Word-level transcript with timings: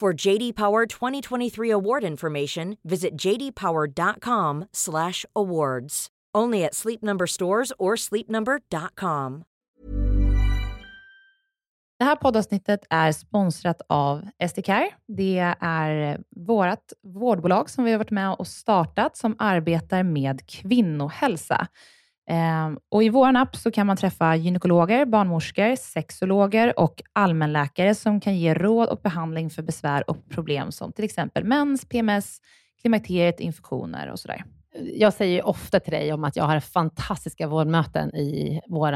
For 0.00 0.26
JD 0.26 0.52
Power 0.56 0.86
2023 0.86 1.70
award 1.70 2.04
information, 2.04 2.76
visit 2.82 3.10
jdpower.com/awards. 3.16 6.08
Only 6.38 6.64
at 6.64 6.74
Sleep 6.74 7.02
Number 7.02 7.26
stores 7.26 7.72
or 7.78 7.96
sleepnumber.com. 7.96 9.44
Det 11.98 12.04
här 12.04 12.16
poddavsnittet 12.16 12.80
är 12.90 13.12
sponsrat 13.12 13.82
av 13.88 14.22
SDCare. 14.48 14.90
Det 15.08 15.54
är 15.60 16.20
vårt 16.36 16.92
vårdbolag 17.02 17.70
som 17.70 17.84
vi 17.84 17.90
har 17.90 17.98
varit 17.98 18.10
med 18.10 18.34
och 18.34 18.46
startat 18.46 19.16
som 19.16 19.36
arbetar 19.38 20.02
med 20.02 20.46
kvinnohälsa. 20.46 21.66
Ehm, 22.32 22.78
och 22.88 23.02
I 23.02 23.08
vår 23.08 23.36
app 23.36 23.56
så 23.56 23.70
kan 23.70 23.86
man 23.86 23.96
träffa 23.96 24.36
gynekologer, 24.36 25.06
barnmorskor, 25.06 25.76
sexologer 25.76 26.78
och 26.78 27.02
allmänläkare 27.12 27.94
som 27.94 28.20
kan 28.20 28.36
ge 28.36 28.54
råd 28.54 28.88
och 28.88 29.00
behandling 29.02 29.50
för 29.50 29.62
besvär 29.62 30.10
och 30.10 30.28
problem 30.30 30.72
som 30.72 30.92
till 30.92 31.04
exempel 31.04 31.44
mens, 31.44 31.84
PMS, 31.84 32.40
klimakteriet, 32.80 33.40
infektioner 33.40 34.10
och 34.10 34.18
sådär. 34.18 34.44
Jag 34.94 35.12
säger 35.12 35.46
ofta 35.46 35.80
till 35.80 35.92
dig 35.92 36.12
om 36.12 36.24
att 36.24 36.36
jag 36.36 36.44
har 36.44 36.60
fantastiska 36.60 37.46
vårdmöten 37.46 38.16
i 38.16 38.60
vår 38.66 38.92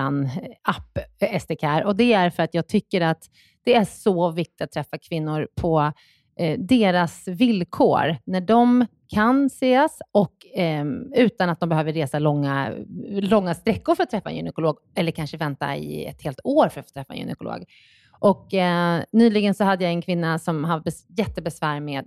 app 0.62 0.98
eh, 1.20 1.40
SDK 1.40 1.64
och 1.84 1.96
det 1.96 2.12
är 2.12 2.30
för 2.30 2.42
att 2.42 2.54
jag 2.54 2.68
tycker 2.68 3.00
att 3.00 3.22
det 3.64 3.74
är 3.74 3.84
så 3.84 4.30
viktigt 4.30 4.60
att 4.60 4.72
träffa 4.72 4.98
kvinnor 4.98 5.48
på 5.60 5.92
eh, 6.38 6.58
deras 6.58 7.28
villkor, 7.28 8.16
när 8.24 8.40
de 8.40 8.86
kan 9.08 9.46
ses 9.46 9.98
och 10.12 10.46
eh, 10.56 10.84
utan 11.14 11.48
att 11.50 11.60
de 11.60 11.68
behöver 11.68 11.92
resa 11.92 12.18
långa, 12.18 12.72
långa 13.08 13.54
sträckor 13.54 13.94
för 13.94 14.02
att 14.02 14.10
träffa 14.10 14.30
en 14.30 14.36
gynekolog 14.36 14.78
eller 14.94 15.12
kanske 15.12 15.36
vänta 15.36 15.76
i 15.76 16.04
ett 16.04 16.22
helt 16.22 16.40
år 16.44 16.68
för 16.68 16.80
att 16.80 16.86
få 16.86 16.92
träffa 16.92 17.12
en 17.12 17.18
gynekolog. 17.18 17.64
Och, 18.20 18.54
eh, 18.54 19.02
nyligen 19.12 19.54
så 19.54 19.64
hade 19.64 19.84
jag 19.84 19.92
en 19.92 20.02
kvinna 20.02 20.38
som 20.38 20.64
hade 20.64 20.90
jättebesvär 21.18 21.80
med 21.80 22.06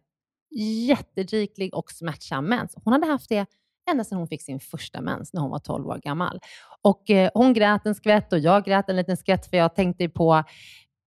jätteriklig 0.87 1.73
och 1.73 1.91
smärtsam 1.91 2.45
mens. 2.45 2.75
Hon 2.83 2.93
hade 2.93 3.05
haft 3.05 3.29
det 3.29 3.45
ända 3.91 4.03
sedan 4.03 4.17
hon 4.17 4.27
fick 4.27 4.41
sin 4.41 4.59
första 4.59 5.01
mens 5.01 5.33
när 5.33 5.41
hon 5.41 5.51
var 5.51 5.59
12 5.59 5.87
år 5.87 5.97
gammal. 6.03 6.39
Och, 6.81 7.09
eh, 7.09 7.31
hon 7.33 7.53
grät 7.53 7.85
en 7.85 7.95
skvätt 7.95 8.33
och 8.33 8.39
jag 8.39 8.65
grät 8.65 8.89
en 8.89 8.95
liten 8.95 9.17
skvätt 9.17 9.49
för 9.49 9.57
jag 9.57 9.75
tänkte 9.75 10.09
på 10.09 10.43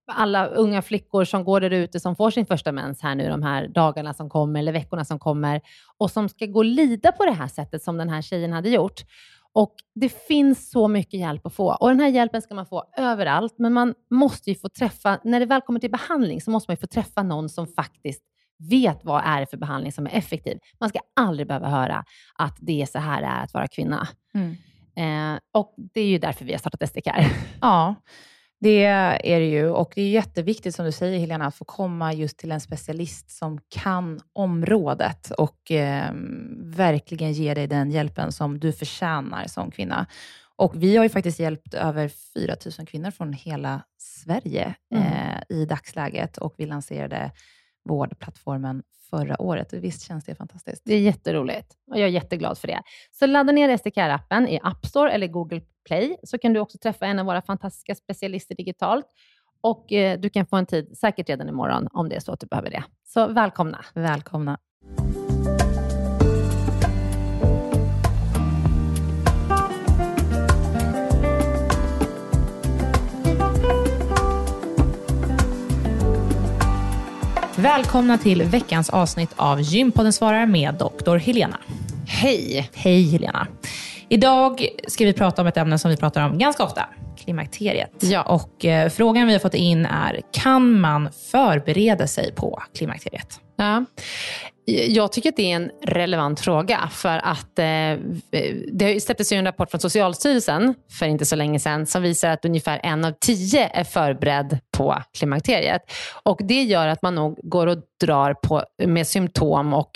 alla 0.07 0.47
unga 0.47 0.83
flickor 0.83 1.25
som 1.25 1.45
går 1.45 1.61
där 1.61 1.71
ute 1.71 2.01
som 2.01 2.17
får 2.17 2.31
sin 2.31 2.47
första 2.47 2.73
mens 2.73 3.03
här 3.03 3.15
nu 3.15 3.29
de 3.29 3.43
här 3.43 3.69
dagarna 3.69 4.15
som 4.15 4.31
kommer 4.31 4.61
eller 4.61 4.73
veckorna 4.73 5.05
som 5.05 5.19
kommer 5.19 5.61
och 5.99 6.11
som 6.11 6.29
ska 6.29 6.47
gå 6.47 6.59
och 6.59 6.65
lida 6.65 7.13
på 7.13 7.25
det 7.25 7.33
här 7.33 7.49
sättet 7.49 7.83
som 7.83 7.99
den 7.99 8.09
här 8.09 8.23
tjejen 8.23 8.53
hade 8.53 8.69
gjort. 8.69 9.01
Och 9.55 9.75
Det 9.95 10.09
finns 10.09 10.71
så 10.71 10.89
mycket 10.89 11.21
hjälp 11.21 11.47
att 11.47 11.55
få 11.55 11.77
och 11.81 11.89
den 11.89 12.01
här 12.01 12.09
hjälpen 12.09 12.43
ska 12.43 12.55
man 12.55 12.67
få 12.67 12.85
överallt, 12.97 13.55
men 13.59 13.73
man 13.73 13.95
måste 14.11 14.51
ju 14.51 14.57
få 14.57 14.69
träffa, 14.69 15.19
när 15.25 15.41
det 15.41 15.47
väl 15.47 15.61
kommer 15.61 15.81
till 15.81 15.91
behandling, 15.91 16.41
så 16.41 16.51
måste 16.51 16.71
man 16.71 16.77
få 16.77 16.87
träffa 16.87 17.23
någon 17.23 17.49
som 17.49 17.67
faktiskt 17.67 18.23
vet 18.71 19.05
vad 19.05 19.23
är 19.25 19.41
det 19.41 19.47
för 19.47 19.57
behandling 19.57 19.93
som 19.93 20.07
är 20.07 20.11
effektiv. 20.11 20.59
Man 20.81 20.89
ska 20.89 20.99
aldrig 21.17 21.49
behöva 21.49 21.69
höra 21.69 22.05
att 22.35 22.57
det 22.61 22.83
är 22.83 22.87
så 22.87 22.99
här 22.99 23.21
det 23.21 23.27
är 23.27 23.45
att 23.45 23.55
vara 23.55 23.69
kvinna. 23.69 24.09
Mm. 24.35 24.57
Eh, 24.97 25.41
och 25.53 25.75
Det 25.77 26.01
är 26.01 26.07
ju 26.07 26.19
därför 26.19 26.45
vi 26.45 26.53
har 26.53 26.59
startat 26.59 26.89
SDCare. 26.91 27.27
Ja, 27.61 27.95
det 28.63 28.85
är 28.85 29.41
det 29.41 29.49
ju 29.49 29.69
och 29.69 29.93
det 29.95 30.03
är 30.03 30.11
jätteviktigt 30.11 30.75
som 30.75 30.85
du 30.85 30.93
säger 30.93 31.19
Helena, 31.19 31.47
att 31.47 31.55
få 31.55 31.65
komma 31.65 32.13
just 32.13 32.39
till 32.39 32.53
en 32.53 32.61
specialist 32.61 33.31
som 33.31 33.59
kan 33.69 34.21
området 34.33 35.31
och 35.31 35.71
eh, 35.71 36.11
verkligen 36.59 37.33
ge 37.33 37.55
dig 37.55 37.67
den 37.67 37.91
hjälpen 37.91 38.33
som 38.33 38.59
du 38.59 38.73
förtjänar 38.73 39.47
som 39.47 39.71
kvinna. 39.71 40.07
Och 40.57 40.83
vi 40.83 40.97
har 40.97 41.05
ju 41.05 41.09
faktiskt 41.09 41.39
hjälpt 41.39 41.75
över 41.75 42.11
4 42.35 42.57
000 42.79 42.87
kvinnor 42.87 43.11
från 43.11 43.33
hela 43.33 43.83
Sverige 43.99 44.75
mm. 44.95 45.07
eh, 45.07 45.57
i 45.57 45.65
dagsläget 45.65 46.39
och 46.39 46.55
vi 46.59 46.67
lanserade 46.67 47.31
vårdplattformen 47.85 48.83
förra 49.11 49.43
året. 49.43 49.73
Och 49.73 49.85
visst 49.85 50.03
känns 50.03 50.25
det 50.25 50.35
fantastiskt? 50.35 50.83
Det 50.85 50.95
är 50.95 51.01
jätteroligt 51.01 51.77
och 51.91 51.99
jag 51.99 52.05
är 52.09 52.13
jätteglad 52.13 52.59
för 52.59 52.69
det. 52.69 52.83
Så 53.11 53.27
ladda 53.27 53.53
ner 53.53 53.77
SDK-appen 53.77 54.49
i 54.49 54.61
App 54.63 54.87
Store 54.87 55.13
eller 55.13 55.27
Google 55.27 55.61
Play, 55.85 56.17
så 56.23 56.39
kan 56.39 56.53
du 56.53 56.61
också 56.61 56.79
träffa 56.79 57.07
en 57.07 57.19
av 57.19 57.27
våra 57.27 57.43
fantastiska 57.43 57.95
specialister 57.95 58.55
digitalt. 58.55 59.07
Och 59.61 59.93
eh, 59.93 60.21
du 60.21 60.31
kan 60.31 60.47
få 60.47 60.57
en 60.57 60.67
tid, 60.67 60.99
säkert 60.99 61.29
redan 61.29 61.49
imorgon, 61.49 61.89
om 61.93 62.09
det 62.09 62.17
är 62.17 62.21
så 62.21 62.33
att 62.33 62.41
du 62.41 62.47
behöver 62.47 62.71
det. 62.71 62.85
Så 63.05 63.27
välkomna. 63.27 63.85
Välkomna. 63.95 64.59
Välkomna 77.63 78.19
till 78.19 78.43
veckans 78.43 78.91
avsnitt 78.91 79.31
av 79.37 79.61
Gympodden 79.61 80.13
svarar 80.13 80.47
med 80.47 80.75
doktor 80.75 81.17
Helena. 81.17 81.59
Hej! 82.07 82.71
Hej 82.75 83.11
Helena. 83.11 83.47
Idag 84.09 84.69
ska 84.89 85.05
vi 85.05 85.13
prata 85.13 85.43
om 85.43 85.49
ett 85.49 85.57
ämne 85.57 85.79
som 85.79 85.91
vi 85.91 85.97
pratar 85.97 86.27
om 86.27 86.39
ganska 86.39 86.65
ofta, 86.65 86.89
klimakteriet. 87.25 87.91
Ja. 88.01 88.23
Och 88.23 88.65
eh, 88.65 88.91
frågan 88.91 89.27
vi 89.27 89.33
har 89.33 89.41
fått 89.41 89.55
in 89.55 89.87
är, 89.87 90.21
kan 90.33 90.81
man 90.81 91.09
förbereda 91.31 92.07
sig 92.07 92.33
på 92.35 92.63
klimakteriet? 92.77 93.41
Ja. 93.57 93.85
Jag 94.65 95.13
tycker 95.13 95.29
att 95.29 95.37
det 95.37 95.53
är 95.53 95.57
en 95.57 95.71
relevant 95.85 96.41
fråga 96.41 96.89
för 96.93 97.19
att 97.19 97.59
eh, 97.59 97.99
det 98.73 99.03
släpptes 99.03 99.33
ju 99.33 99.37
en 99.37 99.45
rapport 99.45 99.71
från 99.71 99.81
Socialstyrelsen 99.81 100.75
för 100.99 101.07
inte 101.07 101.27
så 101.27 101.37
länge 101.37 101.59
sedan 101.61 101.87
som 101.87 102.03
visar 102.03 102.31
att 102.31 102.45
ungefär 102.45 102.81
en 102.83 103.05
av 103.05 103.13
tio 103.21 103.71
är 103.73 103.85
förberedd 103.85 104.59
på 104.77 105.03
klimakteriet. 105.19 105.83
Och 106.23 106.41
Det 106.43 106.63
gör 106.63 106.89
att 106.89 107.03
man 107.03 107.15
nog 107.15 107.39
går 107.43 107.67
och 107.67 107.79
drar 108.01 108.35
på, 108.35 108.63
med 108.87 109.07
symptom 109.07 109.75
och 109.75 109.91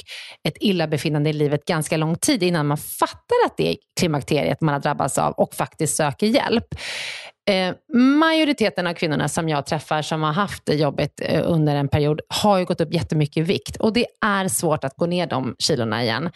ett 0.48 0.56
illabefinnande 0.60 1.30
i 1.30 1.32
livet 1.32 1.64
ganska 1.64 1.96
lång 1.96 2.16
tid 2.16 2.42
innan 2.42 2.66
man 2.66 2.78
fattar 2.78 3.36
att 3.46 3.56
det 3.56 3.68
är 3.68 3.76
klimakteriet 3.98 4.60
man 4.60 4.72
har 4.72 4.80
drabbats 4.80 5.18
av 5.18 5.32
och 5.32 5.54
faktiskt 5.54 5.96
söker 5.96 6.26
hjälp. 6.26 6.66
Eh, 7.48 7.74
majoriteten 7.98 8.86
av 8.86 8.94
kvinnorna 8.94 9.28
som 9.28 9.48
jag 9.48 9.66
träffar 9.66 10.02
som 10.02 10.22
har 10.22 10.32
haft 10.32 10.66
det 10.66 10.74
jobbigt 10.74 11.20
eh, 11.24 11.42
under 11.44 11.76
en 11.76 11.88
period 11.88 12.20
har 12.28 12.58
ju 12.58 12.64
gått 12.64 12.80
upp 12.80 12.94
jättemycket 12.94 13.36
i 13.36 13.40
vikt 13.40 13.76
och 13.76 13.92
det 13.92 14.06
är 14.24 14.48
svårt 14.48 14.84
att 14.84 14.96
gå 14.96 15.06
ner 15.06 15.26
de 15.26 15.56
kilorna 15.58 16.02
igen. 16.02 16.30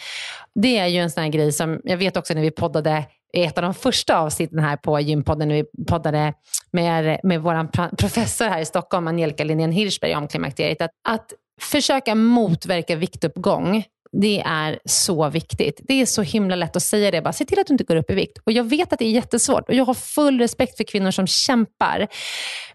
Det 0.54 0.78
är 0.78 0.86
ju 0.86 0.98
en 0.98 1.10
sån 1.10 1.22
här 1.22 1.30
grej 1.30 1.52
som, 1.52 1.80
jag 1.84 1.96
vet 1.96 2.16
också 2.16 2.34
när 2.34 2.42
vi 2.42 2.50
poddade 2.50 3.04
i 3.32 3.44
ett 3.44 3.58
av 3.58 3.62
de 3.62 3.74
första 3.74 4.18
avsnitten 4.18 4.58
här 4.58 4.76
på 4.76 5.00
Gympodden, 5.00 5.48
när 5.48 5.54
vi 5.54 5.84
poddade 5.86 6.34
med, 6.70 7.20
med 7.22 7.42
vår 7.42 7.96
professor 7.96 8.44
här 8.44 8.60
i 8.60 8.64
Stockholm, 8.64 9.08
Angelica 9.08 9.44
Linnén 9.44 9.72
Hirschberg, 9.72 10.14
om 10.14 10.28
klimakteriet, 10.28 10.82
att, 10.82 10.90
att 11.08 11.32
försöka 11.60 12.14
motverka 12.14 12.96
viktuppgång 12.96 13.84
det 14.12 14.42
är 14.46 14.78
så 14.84 15.28
viktigt. 15.28 15.80
Det 15.88 15.94
är 15.94 16.06
så 16.06 16.22
himla 16.22 16.56
lätt 16.56 16.76
att 16.76 16.82
säga 16.82 17.10
det, 17.10 17.22
bara 17.22 17.32
se 17.32 17.44
till 17.44 17.58
att 17.58 17.66
du 17.66 17.74
inte 17.74 17.84
går 17.84 17.96
upp 17.96 18.10
i 18.10 18.14
vikt. 18.14 18.38
Och 18.44 18.52
Jag 18.52 18.64
vet 18.64 18.92
att 18.92 18.98
det 18.98 19.04
är 19.04 19.10
jättesvårt 19.10 19.68
och 19.68 19.74
jag 19.74 19.84
har 19.84 19.94
full 19.94 20.40
respekt 20.40 20.76
för 20.76 20.84
kvinnor 20.84 21.10
som 21.10 21.26
kämpar. 21.26 22.08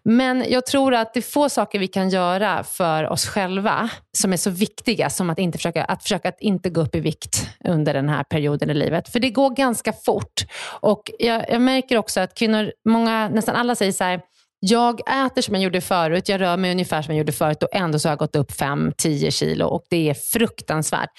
Men 0.03 0.45
jag 0.49 0.65
tror 0.65 0.93
att 0.93 1.13
det 1.13 1.19
är 1.19 1.21
få 1.21 1.49
saker 1.49 1.79
vi 1.79 1.87
kan 1.87 2.09
göra 2.09 2.63
för 2.63 3.09
oss 3.09 3.25
själva 3.27 3.89
som 4.17 4.33
är 4.33 4.37
så 4.37 4.49
viktiga 4.49 5.09
som 5.09 5.29
att, 5.29 5.39
inte 5.39 5.57
försöka, 5.57 5.83
att 5.83 6.03
försöka 6.03 6.29
att 6.29 6.41
inte 6.41 6.69
gå 6.69 6.81
upp 6.81 6.95
i 6.95 6.99
vikt 6.99 7.49
under 7.65 7.93
den 7.93 8.09
här 8.09 8.23
perioden 8.23 8.69
i 8.69 8.73
livet. 8.73 9.09
För 9.09 9.19
det 9.19 9.29
går 9.29 9.49
ganska 9.49 9.93
fort. 9.93 10.45
Och 10.79 11.11
jag, 11.19 11.45
jag 11.49 11.61
märker 11.61 11.97
också 11.97 12.19
att 12.19 12.35
kvinnor, 12.35 12.71
många, 12.85 13.29
nästan 13.29 13.55
alla 13.55 13.75
säger 13.75 13.91
så 13.91 14.03
här, 14.03 14.21
jag 14.67 15.25
äter 15.25 15.41
som 15.41 15.55
jag 15.55 15.63
gjorde 15.63 15.81
förut, 15.81 16.29
jag 16.29 16.41
rör 16.41 16.57
mig 16.57 16.71
ungefär 16.71 17.01
som 17.01 17.13
jag 17.13 17.19
gjorde 17.19 17.31
förut 17.31 17.63
och 17.63 17.69
ändå 17.75 17.99
så 17.99 18.07
har 18.07 18.11
jag 18.11 18.19
gått 18.19 18.35
upp 18.35 18.51
5-10 18.51 19.31
kilo 19.31 19.65
och 19.65 19.83
det 19.89 20.09
är 20.09 20.13
fruktansvärt. 20.13 21.09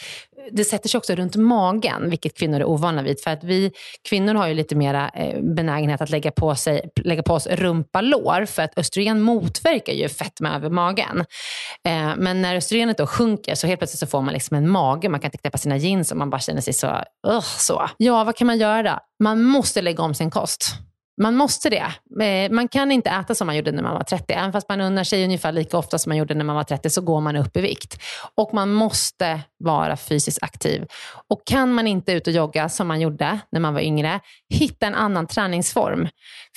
Det 0.53 0.65
sätter 0.65 0.89
sig 0.89 0.99
också 0.99 1.15
runt 1.15 1.37
magen, 1.37 2.11
vilket 2.11 2.39
kvinnor 2.39 2.61
är 2.61 2.65
ovana 2.65 3.03
vid. 3.03 3.21
För 3.21 3.31
att 3.31 3.45
vi 3.45 3.73
kvinnor 4.09 4.35
har 4.35 4.47
ju 4.47 4.55
lite 4.55 4.75
mera 4.75 5.09
eh, 5.09 5.41
benägenhet 5.43 6.01
att 6.01 6.11
lägga 6.11 6.31
på, 6.31 6.55
sig, 6.55 6.91
lägga 7.05 7.23
på 7.23 7.35
oss 7.35 7.47
rumpalår, 7.47 8.47
för 8.47 8.63
att 8.63 8.79
östrogen 8.79 9.21
motverkar 9.21 9.93
ju 9.93 10.09
fetma 10.09 10.57
över 10.57 10.71
magen. 10.71 11.25
Eh, 11.89 12.13
men 12.17 12.43
när 12.43 12.57
östrogenet 12.57 12.99
då 12.99 13.07
sjunker 13.07 13.55
så 13.55 13.67
helt 13.67 13.81
plötsligt 13.81 14.01
så 14.01 14.07
får 14.07 14.23
man 14.23 14.35
liksom 14.35 14.57
en 14.57 14.71
mage, 14.71 15.09
man 15.09 15.21
kan 15.21 15.29
inte 15.29 15.39
knäppa 15.39 15.59
sina 15.59 15.77
jeans 15.77 16.11
och 16.11 16.17
man 16.17 16.31
bara 16.31 16.41
känner 16.41 16.61
sig 16.61 16.73
så, 16.73 16.87
uh, 17.29 17.41
så. 17.41 17.89
Ja, 17.97 18.25
vad 18.25 18.37
kan 18.37 18.47
man 18.47 18.59
göra? 18.59 19.01
Man 19.23 19.43
måste 19.43 19.83
lägga 19.83 20.03
om 20.03 20.15
sin 20.15 20.31
kost. 20.31 20.81
Man 21.23 21.37
måste 21.37 21.71
det. 21.71 21.87
Eh, 22.25 22.51
man 22.51 22.69
kan 22.69 22.93
inte 22.93 23.11
äta 23.11 23.35
som 23.35 23.47
man 23.47 23.57
gjorde 23.57 23.73
när 23.73 23.83
man 23.83 23.95
var 23.95 24.03
30. 24.03 24.33
Även 24.33 24.53
fast 24.53 24.69
man 24.69 24.81
unnar 24.81 25.05
sig 25.05 25.25
ungefär 25.25 25.53
lika 25.53 25.79
ofta 25.79 25.99
som 25.99 26.11
man 26.11 26.17
gjorde 26.17 26.35
när 26.35 26.45
man 26.45 26.57
var 26.57 26.65
30 26.65 26.91
så 26.91 27.01
går 27.01 27.21
man 27.21 27.37
upp 27.37 27.57
i 27.57 27.61
vikt. 27.61 28.03
Och 28.35 28.55
man 28.55 28.73
måste 28.73 29.41
vara 29.59 29.97
fysiskt 29.97 30.43
aktiv. 30.43 30.87
Och 31.29 31.47
kan 31.47 31.73
man 31.73 31.87
inte 31.87 32.13
ut 32.13 32.27
och 32.27 32.33
jogga 32.33 32.69
som 32.69 32.89
man 32.89 33.01
gjorde 33.01 33.39
när 33.53 33.61
man 33.61 33.75
var 33.75 33.81
yngre, 33.81 34.21
hitta 34.49 34.87
en 34.87 34.95
annan 34.95 35.27
träningsform. 35.27 36.09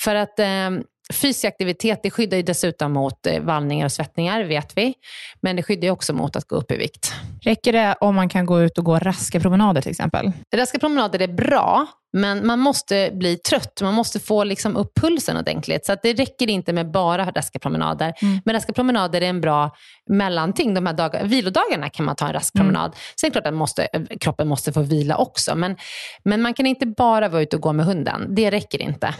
För 0.04 0.14
att 0.14 0.38
eh, 0.38 0.70
Fysisk 1.12 1.44
aktivitet 1.44 2.00
det 2.02 2.10
skyddar 2.10 2.36
ju 2.36 2.42
dessutom 2.42 2.92
mot 2.92 3.26
eh, 3.26 3.40
vallningar 3.40 3.84
och 3.84 3.92
svettningar, 3.92 4.44
vet 4.44 4.76
vi. 4.76 4.94
Men 5.42 5.56
det 5.56 5.62
skyddar 5.62 5.90
också 5.90 6.12
mot 6.12 6.36
att 6.36 6.44
gå 6.44 6.56
upp 6.56 6.70
i 6.70 6.76
vikt. 6.76 7.14
Räcker 7.42 7.72
det 7.72 7.96
om 8.00 8.14
man 8.14 8.28
kan 8.28 8.46
gå 8.46 8.60
ut 8.60 8.78
och 8.78 8.84
gå 8.84 8.98
raska 8.98 9.40
promenader 9.40 9.82
till 9.82 9.90
exempel? 9.90 10.32
Raska 10.54 10.78
promenader 10.78 11.22
är 11.22 11.28
bra, 11.28 11.86
men 12.12 12.46
man 12.46 12.58
måste 12.58 13.10
bli 13.14 13.36
trött. 13.36 13.80
Man 13.82 13.94
måste 13.94 14.20
få 14.20 14.44
liksom 14.44 14.76
upp 14.76 14.94
pulsen 15.00 15.36
ordentligt. 15.36 15.86
Så 15.86 15.92
att 15.92 16.02
det 16.02 16.12
räcker 16.12 16.50
inte 16.50 16.72
med 16.72 16.90
bara 16.90 17.30
raska 17.30 17.58
promenader. 17.58 18.14
Mm. 18.22 18.40
Men 18.44 18.54
raska 18.54 18.72
promenader 18.72 19.20
är 19.20 19.28
en 19.28 19.40
bra 19.40 19.76
mellanting. 20.08 20.74
De 20.74 20.86
här 20.86 20.94
dagar, 20.94 21.24
vilodagarna 21.24 21.90
kan 21.90 22.04
man 22.06 22.16
ta 22.16 22.26
en 22.26 22.32
rask 22.32 22.54
mm. 22.54 22.66
promenad. 22.66 22.96
Sen 23.20 23.26
är 23.26 23.30
det 23.30 23.32
klart 23.32 23.46
att 23.46 23.54
måste, 23.54 23.88
kroppen 24.20 24.48
måste 24.48 24.72
få 24.72 24.82
vila 24.82 25.16
också. 25.16 25.54
Men, 25.54 25.76
men 26.24 26.42
man 26.42 26.54
kan 26.54 26.66
inte 26.66 26.86
bara 26.86 27.28
vara 27.28 27.42
ute 27.42 27.56
och 27.56 27.62
gå 27.62 27.72
med 27.72 27.86
hunden. 27.86 28.34
Det 28.34 28.50
räcker 28.50 28.82
inte. 28.82 29.14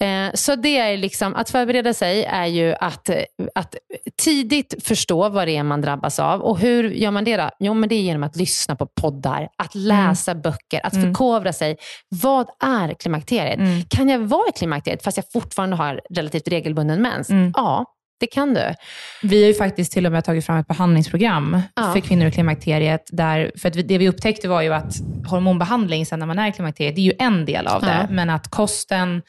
Eh, 0.00 0.34
så 0.34 0.56
det 0.56 0.78
är 0.78 0.96
liksom, 0.96 1.34
att 1.34 1.50
förbereda 1.50 1.94
sig 1.94 2.24
är 2.24 2.46
ju 2.46 2.74
att, 2.80 3.10
att 3.54 3.74
tidigt 4.22 4.74
förstå 4.84 5.28
vad 5.28 5.48
det 5.48 5.56
är 5.56 5.62
man 5.62 5.80
drabbas 5.80 6.18
av. 6.18 6.40
Och 6.40 6.58
hur 6.58 6.90
gör 6.90 7.10
man 7.10 7.24
det 7.24 7.36
då? 7.36 7.50
Jo, 7.58 7.74
men 7.74 7.88
det 7.88 7.94
är 7.94 8.00
genom 8.00 8.22
att 8.22 8.36
lyssna 8.36 8.76
på 8.76 8.86
poddar, 8.86 9.48
att 9.58 9.74
mm. 9.74 9.86
läsa 9.86 10.30
mm. 10.30 10.42
böcker, 10.42 10.86
att 10.86 10.92
mm. 10.92 11.06
förkovra 11.06 11.52
sig. 11.52 11.76
Vad 12.08 12.48
är 12.62 12.94
klimakteriet? 12.94 13.58
Mm. 13.58 13.82
Kan 13.88 14.08
jag 14.08 14.18
vara 14.18 14.48
i 14.48 14.52
klimakteriet 14.52 15.04
fast 15.04 15.16
jag 15.16 15.32
fortfarande 15.32 15.76
har 15.76 16.00
relativt 16.10 16.48
regelbunden 16.48 17.02
mens? 17.02 17.30
Mm. 17.30 17.52
Ja, 17.56 17.84
det 18.20 18.26
kan 18.26 18.54
du. 18.54 18.74
Vi 19.22 19.42
har 19.42 19.48
ju 19.48 19.54
faktiskt 19.54 19.92
till 19.92 20.06
och 20.06 20.12
med 20.12 20.24
tagit 20.24 20.46
fram 20.46 20.58
ett 20.58 20.66
behandlingsprogram 20.66 21.60
ja. 21.76 21.92
för 21.92 22.00
kvinnor 22.00 22.26
i 22.26 22.30
klimakteriet. 22.30 23.08
Där, 23.12 23.52
för 23.56 23.68
att 23.68 23.88
det 23.88 23.98
vi 23.98 24.08
upptäckte 24.08 24.48
var 24.48 24.62
ju 24.62 24.74
att 24.74 24.94
hormonbehandling 25.26 26.06
sen 26.06 26.18
när 26.18 26.26
man 26.26 26.38
är 26.38 26.48
i 26.48 26.52
klimakteriet, 26.52 26.94
det 26.94 27.00
är 27.00 27.04
ju 27.04 27.14
en 27.18 27.44
del 27.44 27.66
av 27.66 27.82
det. 27.82 28.08
Men 28.10 28.30
att 28.30 28.50
kosten 28.50 29.22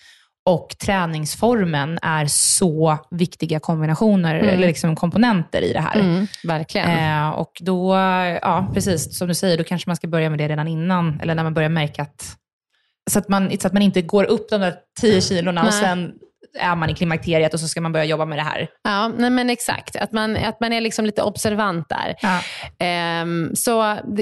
och 0.46 0.76
träningsformen 0.86 2.00
är 2.02 2.26
så 2.26 2.98
viktiga 3.12 3.60
kombinationer, 3.60 4.36
mm. 4.36 4.50
eller 4.50 4.68
liksom 4.68 4.96
komponenter 4.96 5.62
i 5.62 5.74
det 5.74 5.80
här. 5.80 6.00
Mm, 6.00 6.28
verkligen. 6.44 6.90
Eh, 6.90 7.30
och 7.30 7.52
då, 7.60 7.96
ja 8.42 8.72
precis 8.74 9.18
som 9.18 9.28
du 9.28 9.34
säger, 9.34 9.58
då 9.58 9.64
kanske 9.64 9.90
man 9.90 9.96
ska 9.96 10.08
börja 10.08 10.30
med 10.30 10.40
det 10.40 10.48
redan 10.48 10.68
innan, 10.68 11.20
eller 11.20 11.36
när 11.36 11.44
man 11.44 11.54
börjar 11.54 11.70
märka 11.70 12.02
att 12.02 12.38
så 13.12 13.20
att, 13.20 13.30
man, 13.30 13.58
så 13.60 13.68
att 13.68 13.74
man 13.74 13.82
inte 13.82 14.02
går 14.02 14.24
upp 14.24 14.50
de 14.50 14.62
där 14.62 14.76
10 15.00 15.22
kilorna 15.22 15.62
Nej. 15.62 15.68
och 15.68 15.74
sen 15.74 16.14
är 16.60 16.76
man 16.76 16.90
i 16.90 16.96
klimakteriet 16.96 17.54
och 17.54 17.60
så 17.60 17.68
ska 17.68 17.82
man 17.82 17.92
börja 17.92 18.06
jobba 18.06 18.26
med 18.26 18.38
det 18.38 18.44
här. 18.44 18.68
Ja, 18.84 19.08
nej 19.08 19.30
men 19.30 19.50
exakt. 19.50 19.96
Att 19.96 20.12
man, 20.12 20.36
att 20.36 20.60
man 20.60 20.74
är 20.74 20.82
liksom 20.82 21.06
lite 21.06 21.22
observant 21.22 21.90
där. 21.90 22.16
Ja. 22.22 22.42
Um, 23.22 23.56
så 23.56 23.70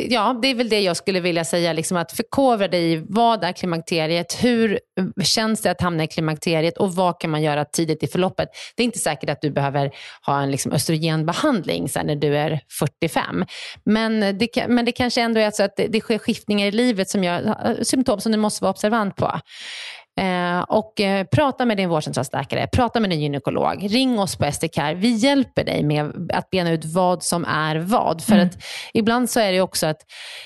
ja, 0.10 0.40
det 0.42 0.48
är 0.48 0.56
väl 0.56 0.70
det 0.70 0.80
jag 0.80 0.98
skulle 0.98 1.20
vilja 1.20 1.46
säga. 1.46 1.74
Liksom 1.74 1.98
att 1.98 2.12
förkovra 2.12 2.68
dig 2.68 2.94
i 2.94 3.06
vad 3.10 3.44
är 3.44 3.52
klimakteriet? 3.52 4.44
Hur 4.44 4.80
känns 5.24 5.62
det 5.62 5.72
att 5.72 5.82
hamna 5.82 6.04
i 6.04 6.08
klimakteriet? 6.08 6.78
Och 6.78 6.96
vad 6.96 7.20
kan 7.20 7.32
man 7.32 7.42
göra 7.42 7.66
tidigt 7.66 8.04
i 8.04 8.08
förloppet? 8.08 8.50
Det 8.76 8.84
är 8.84 8.86
inte 8.86 9.00
säkert 9.00 9.30
att 9.30 9.42
du 9.42 9.52
behöver 9.52 9.92
ha 10.26 10.42
en 10.42 10.52
liksom 10.52 10.72
östrogenbehandling 10.72 11.90
sen 11.90 12.08
när 12.08 12.16
du 12.16 12.38
är 12.38 12.60
45. 12.80 13.46
Men 13.86 14.20
det, 14.20 14.68
men 14.68 14.86
det 14.86 14.92
kanske 14.92 15.22
ändå 15.22 15.40
är 15.40 15.52
så 15.52 15.64
att 15.64 15.76
det, 15.78 15.88
det 15.88 16.00
sker 16.00 16.18
skiftningar 16.18 16.68
i 16.68 16.72
livet 16.72 17.10
som 17.10 17.24
gör 17.24 17.84
symptom 17.84 18.20
som 18.20 18.32
du 18.32 18.38
måste 18.38 18.64
vara 18.64 18.72
observant 18.72 19.16
på. 19.16 19.40
Eh, 20.22 20.62
och 20.62 21.02
eh, 21.02 21.26
prata 21.26 21.66
med 21.66 21.78
din 21.78 21.90
vårdcentralsläkare, 21.90 22.68
prata 22.68 23.00
med 23.00 23.10
din 23.10 23.22
gynekolog, 23.22 23.88
ring 23.90 24.20
oss 24.20 24.36
på 24.36 24.52
SDCare. 24.52 24.94
Vi 24.94 25.10
hjälper 25.10 25.64
dig 25.64 25.84
med 25.84 26.30
att 26.34 26.50
bena 26.50 26.72
ut 26.72 26.86
vad 26.86 27.24
som 27.24 27.46
är 27.46 27.76
vad. 27.76 28.24
För 28.24 28.34
mm. 28.34 28.48
att 28.48 28.64
ibland 28.94 29.30
så 29.30 29.40
är 29.40 29.52
det 29.52 29.62
också 29.62 29.88
att 29.88 30.02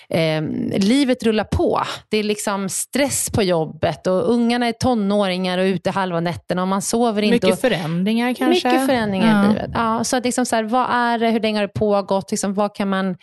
eh, 0.09 0.41
livet 0.77 1.23
rullar 1.23 1.43
på. 1.43 1.81
Det 2.09 2.17
är 2.17 2.23
liksom 2.23 2.69
stress 2.69 3.29
på 3.29 3.43
jobbet 3.43 4.07
och 4.07 4.31
ungarna 4.31 4.67
är 4.67 4.71
tonåringar 4.71 5.57
och 5.57 5.63
ute 5.63 5.91
halva 5.91 6.19
nätterna 6.19 6.61
och 6.61 6.67
man 6.67 6.81
sover 6.81 7.21
inte. 7.21 7.35
Mycket 7.35 7.53
och, 7.53 7.59
förändringar 7.59 8.33
kanske? 8.33 8.69
Mycket 8.69 8.85
förändringar 8.85 9.43
ja. 9.43 9.45
i 9.45 9.53
livet. 9.53 9.71
Ja, 9.73 10.03
så 10.03 10.17
att 10.17 10.25
liksom 10.25 10.45
så 10.45 10.55
här, 10.55 10.63
vad 10.63 10.87
är 10.89 11.19
det, 11.19 11.29
hur 11.29 11.39
länge 11.39 11.57
har 11.57 11.67
det 11.67 11.73
pågått? 11.73 12.31
Liksom, 12.31 12.53
vad, 12.53 12.75
kan 12.75 12.89
man, 12.89 13.17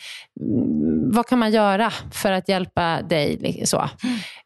vad 1.12 1.26
kan 1.26 1.38
man 1.38 1.52
göra 1.52 1.93
för 2.12 2.32
att 2.32 2.49
hjälpa 2.49 3.02
dig? 3.02 3.62
Så. 3.64 3.88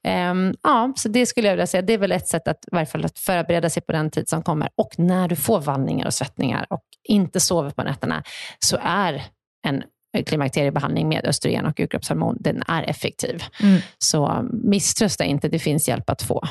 Mm. 0.04 0.54
ja, 0.62 0.92
så 0.96 1.08
det 1.08 1.26
skulle 1.26 1.48
jag 1.48 1.54
vilja 1.54 1.66
säga 1.66 1.87
det 1.88 1.94
är 1.94 1.98
väl 1.98 2.12
ett 2.12 2.28
sätt 2.28 2.48
att, 2.48 2.64
i 2.66 2.68
varje 2.72 2.86
fall, 2.86 3.04
att 3.04 3.18
förbereda 3.18 3.70
sig 3.70 3.82
på 3.82 3.92
den 3.92 4.10
tid 4.10 4.28
som 4.28 4.42
kommer. 4.42 4.68
Och 4.76 4.98
när 4.98 5.28
du 5.28 5.36
får 5.36 5.60
vallningar 5.60 6.06
och 6.06 6.14
svettningar 6.14 6.66
och 6.70 6.82
inte 7.04 7.40
sover 7.40 7.70
på 7.70 7.82
nätterna, 7.82 8.22
så 8.58 8.78
är 8.82 9.24
en 9.66 9.82
klimakteriebehandling 10.26 11.08
med 11.08 11.24
östrogen 11.24 11.66
och 11.66 11.80
urkroppshormon, 11.80 12.36
den 12.40 12.62
är 12.68 12.82
effektiv. 12.82 13.42
Mm. 13.62 13.80
Så 13.98 14.48
misströsta 14.52 15.24
inte, 15.24 15.48
det 15.48 15.58
finns 15.58 15.88
hjälp 15.88 16.10
att 16.10 16.22
få. 16.22 16.42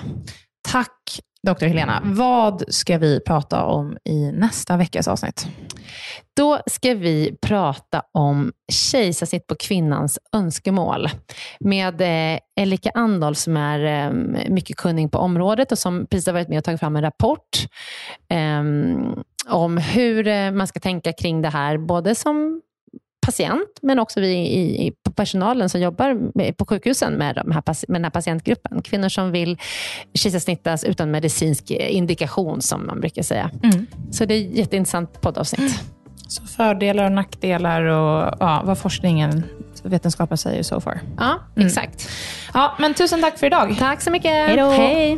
Tack 0.69 1.19
Dr. 1.47 1.65
Helena. 1.65 2.01
Vad 2.03 2.63
ska 2.67 2.97
vi 2.97 3.19
prata 3.19 3.65
om 3.65 3.97
i 4.03 4.31
nästa 4.31 4.77
veckas 4.77 5.07
avsnitt? 5.07 5.47
Då 6.35 6.59
ska 6.65 6.93
vi 6.93 7.37
prata 7.41 8.03
om 8.13 8.51
kejsarsnitt 8.71 9.47
på 9.47 9.55
kvinnans 9.55 10.19
önskemål 10.35 11.09
med 11.59 12.01
eh, 12.01 12.39
Elika 12.59 12.91
Andahl 12.93 13.35
som 13.35 13.57
är 13.57 14.05
eh, 14.05 14.11
mycket 14.49 14.77
kunnig 14.77 15.11
på 15.11 15.17
området 15.17 15.71
och 15.71 15.79
som 15.79 16.05
precis 16.05 16.25
har 16.25 16.33
varit 16.33 16.49
med 16.49 16.57
och 16.57 16.63
tagit 16.63 16.79
fram 16.79 16.95
en 16.95 17.01
rapport 17.01 17.57
eh, 18.29 18.63
om 19.47 19.77
hur 19.77 20.27
eh, 20.27 20.51
man 20.51 20.67
ska 20.67 20.79
tänka 20.79 21.13
kring 21.13 21.41
det 21.41 21.49
här, 21.49 21.77
både 21.77 22.15
som 22.15 22.61
patient, 23.27 23.69
men 23.81 23.99
också 23.99 24.19
vi 24.19 24.27
i, 24.27 24.87
i 24.87 24.93
personalen 25.15 25.69
som 25.69 25.81
jobbar 25.81 26.17
med, 26.33 26.57
på 26.57 26.65
sjukhusen 26.65 27.13
med, 27.13 27.35
de 27.35 27.51
här, 27.51 27.63
med 27.87 27.95
den 27.95 28.03
här 28.03 28.11
patientgruppen. 28.11 28.81
Kvinnor 28.81 29.09
som 29.09 29.31
vill 29.31 29.57
kejsarsnittas 30.13 30.83
utan 30.83 31.11
medicinsk 31.11 31.71
indikation, 31.71 32.61
som 32.61 32.87
man 32.87 32.99
brukar 32.99 33.23
säga. 33.23 33.51
Mm. 33.63 33.85
Så 34.11 34.25
det 34.25 34.33
är 34.33 34.47
ett 34.47 34.57
jätteintressant 34.57 35.21
poddavsnitt. 35.21 35.83
Så 36.27 36.45
fördelar 36.45 37.05
och 37.05 37.11
nackdelar 37.11 37.81
och 37.81 38.35
ja, 38.39 38.61
vad 38.65 38.77
forskningen, 38.77 39.43
vetenskapen 39.83 40.37
säger 40.37 40.63
so 40.63 40.81
far. 40.81 40.99
Ja, 41.17 41.39
mm. 41.55 41.67
exakt. 41.67 42.09
Ja, 42.53 42.75
men 42.79 42.93
tusen 42.93 43.21
tack 43.21 43.37
för 43.37 43.47
idag. 43.47 43.75
Tack 43.79 44.01
så 44.01 44.11
mycket. 44.11 44.31
Hejdå. 44.31 44.69
Hej. 44.69 45.17